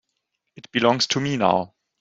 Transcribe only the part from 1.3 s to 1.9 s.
now.